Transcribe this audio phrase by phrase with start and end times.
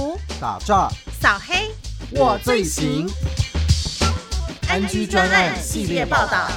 [0.00, 0.88] 毒、打诈、
[1.20, 1.70] 扫黑，
[2.12, 3.06] 我最行。
[4.66, 6.48] 安居专案系列报道。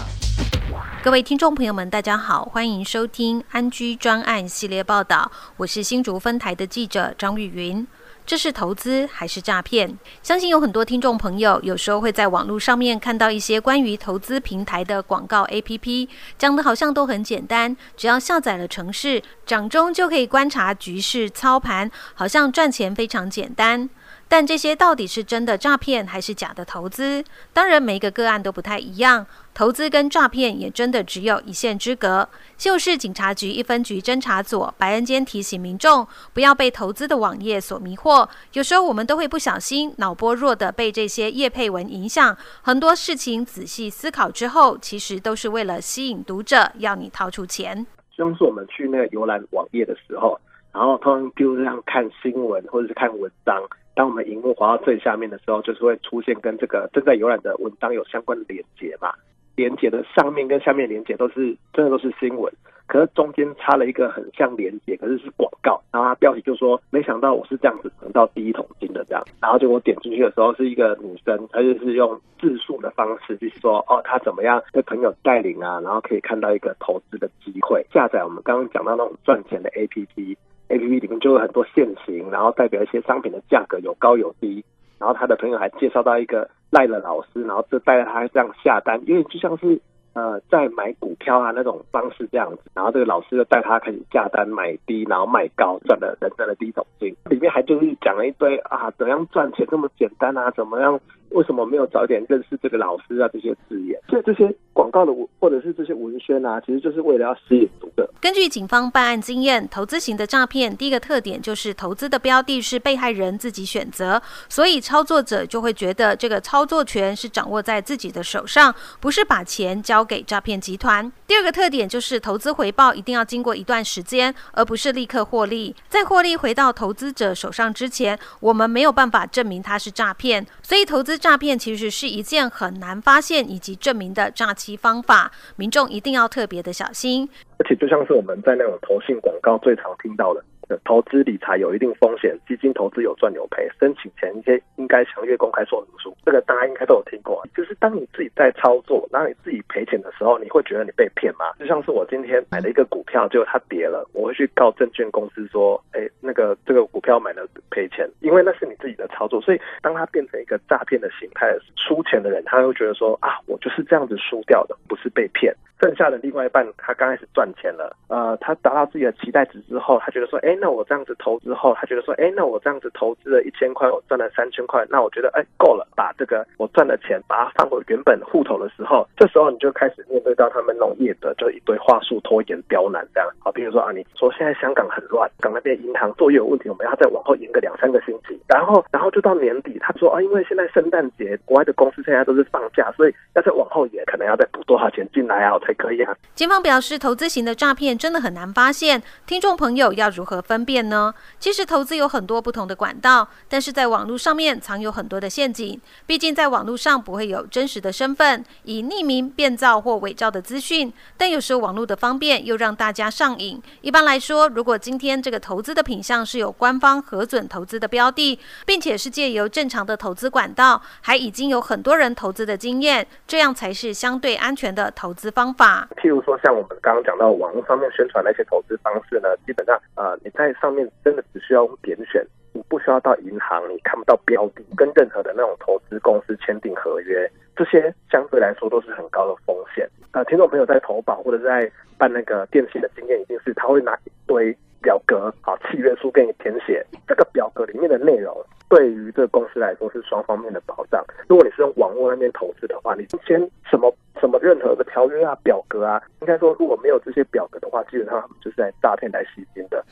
[1.03, 5.29] 各位听众朋友们，大家好，欢迎收听安居专案系列报道。
[5.57, 7.85] 我是新竹分台的记者张玉云。
[8.25, 9.97] 这是投资还是诈骗？
[10.21, 16.07] 相信有很多听众朋友有时候会在网络上面看到一些关于投资平台的广告 APP，
[16.37, 23.89] 讲的好像都很简单，只要下载了城市，掌中就可以观察局势、操盘，好像赚钱非常简单。
[24.27, 27.23] 但这些到底是真的诈骗还是假的投资？
[27.53, 29.25] 当然，每一个个案都不太一样。
[29.53, 32.27] 投资跟诈骗也真的只有一线之隔。
[32.57, 38.27] 秀市警察局一分局侦查组白恩坚提醒民众，不要被投资的网页所迷惑。
[38.53, 42.35] 有时候我们都会不小心脑波弱的被这些叶配文影响。
[42.63, 47.85] 很多事情仔细思考之后，其实都是为了吸引读者，要你掏出钱。
[48.17, 50.39] 像是我们去那个游览网页的时候，
[50.71, 53.61] 然后通常比如像看新闻或者是看文章。
[53.95, 59.13] 当我们荧幕滑到最下面的时候，就是会出现跟这个正在浏览的文章有相关的连接嘛？
[59.55, 62.51] 连接的上面跟下面连接都是真的都是新闻，
[62.87, 65.79] 可是中间插了一个很像连接，可是是广告。
[65.91, 80.35] 然后它标题就说：“没想到我是这样子得到第一桶金的这样。”然后结果点进去的时候是一个女生，她就是用自述的方式去说：“哦，她怎么样被朋友带领啊，然后可以看到一个投资的机会，下载我们刚刚讲到那种赚钱的 APP。”
[80.69, 84.63] A P P 里面就有很多线型，然后代表一些商品的价格有高有低，
[84.97, 89.79] 然后他的朋友还介绍到一个赖的老师，然后就带着他这样下单，因为就像是
[90.13, 97.15] 呃在买股票啊那种方式这样子，然后这个老师就带他开始下单买低，然后卖高，赚了人生的第一桶金。
[97.29, 100.99] 里面还就是讲了一堆啊，怎样赚钱这么简单啊，怎么样？
[101.29, 103.27] 为什么没有早点认识这个老师啊？
[103.33, 108.07] 这些字眼，所以这些广告的或者是这些文宣啊，其实就是为了要吸引读者。
[108.21, 121.11] 根据警方办案经验，投资型的诈骗，第一个特点就是投资的标的是被害人自己选择，所以操作者就会觉得这个操作权是掌握在自己的手上，不是把钱交给诈骗集团。
[121.25, 125.75] 第二个特点就是投资回报一定要经过一段时间，而不是立刻获利。
[125.87, 131.13] 在获利回到投资者手上之前，我们没有办法证明它是诈骗，所以投资。
[131.23, 137.29] 诈骗其实是一件很难发现以及证明的诈欺方法，民众一定要特别的小心。
[137.59, 140.43] 而且就像是我们在那种投信广告最常听到的。
[140.83, 146.15] 投资理财有一定风险，基金投资有赚有赔，申请前一些应该详阅公开说明书。
[146.25, 147.45] 这个大家应该都有听过。
[147.55, 151.51] 就是当你自己在操作，当你自己赔钱的时候，你会觉得你被骗吗？
[151.59, 159.41] 就像是我今天买了一个股票，结果它跌了，我会去告证券公司说，哎，那个这个股票买了赔钱，因为那是你自己的操作。
[159.41, 165.53] 所以当它变成一个诈骗的形态，输钱的人他会觉得说，啊，我就是这样子输掉的，不是被骗。
[165.83, 196.13] 剩下的另外一半，他刚开始赚钱了，呃，他达到自己的期待值之后，他觉得说，哎，那我这样子投资后，他觉得说，哎，那我这样子投资了一千块，我赚了三千块，那我觉得，哎，够了，把这个我赚的钱把它放回原本户头的时候，这时候你就开始面对到他们农业的，就一堆话术拖延刁难这样，好，比如说啊，你说现在香港很乱，港那边银行作业有问题，我们要再往后延个两三个星期，然后， 然后就到年底，他说啊，因为现在圣诞节，国外的公司现在都是放假，所以要再往后延，可能要再补多少钱进来啊，我才可以啊。
[196.35, 201.13] 警方表示，投资型的诈骗真的很难发现，听众朋友要如何分辨呢？
[201.39, 205.79] 其实投资有很多不同的管道，但是在网络上面藏有很多的陷阱。
[206.05, 210.91] 毕竟在网络上不会有真实的身份，以匿名、变造或伪造的资讯。
[211.17, 213.61] 但有时候网络的方便又让大家上瘾。
[213.81, 225.62] 一般来说，如果今天这个投资的品项是有官方核准投资的标的，并且是借由正常的投资管道，还已经有很多人投资的经验，这样才是相对安全的投资方法。
[225.95, 239.87] 譬如说，像我们刚刚讲到网络上面宣传那些投资方式呢，基本上呃你在上面真的只需要点选，你不需要到银行，你看不到标的，跟任何的那种投资公司签订合约，这些相对来说都是很高的风险。
[240.11, 248.35] 呃，听众朋友在投保或者在办那个电信的经验，一定是他会拿一堆表格，好契约书给你填写，这个表格里面的内容。
[248.69, 251.03] 对于这个公司来说是双方面的保障。
[251.27, 253.39] 如果你是用网络那边投资的话，你先
[253.69, 259.83] 什么什么任何的条约啊、表格啊，应该说如果没有这些表格的话，基本上他们就是在诈骗来吸金的。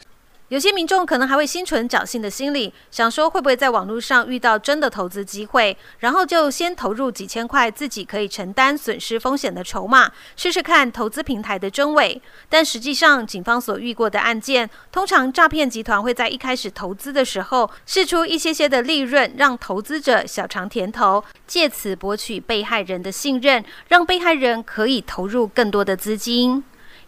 [0.52, 12.22] 有些民众可能还会心存侥幸的心理，想说会不会在网络上遇到真的投资机会，然后就先投入几千块自己可以承担损失风险的筹码，试试看投资平台的真伪。
[12.50, 26.62] 但实际上，警方所遇过的案件，通常诈骗集团会在一开始投资的时候试出一些些的利润，让投资者小尝甜头，借此博取被害人的信任，让被害人可以投入更多的资金。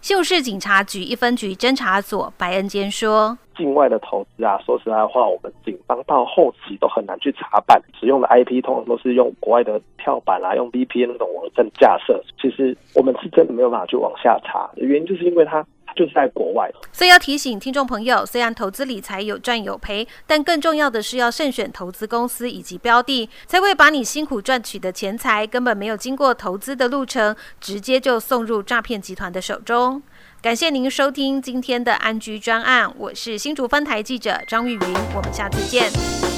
[0.04, 12.22] 秀市警察局一分局侦查所白恩坚说：“境外的投资啊，说实在话，我们警方到后期都很难去查办，使用的 IP 通常都是用国外的跳板啊，用 VPN 那种网站架设。
[12.38, 16.70] 其实我们是真的没有办法去往下查，原因就是因为他就是在国外。
[16.92, 30.02] 所以要提醒听众朋友，虽然投资理财有赚有赔，但更重要的是要慎选投资公司以及标的，才会把你辛苦赚取的钱财，根本没有经过投资的路程，直接就送入诈骗集团的手中。
[30.42, 36.33] 感谢您收听今天的安居专案，我是新竹分台记者张玉云，我们下次见。